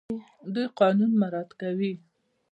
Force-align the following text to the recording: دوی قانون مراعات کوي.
دوی 0.53 0.67
قانون 0.79 1.11
مراعات 1.21 1.51
کوي. 1.61 1.93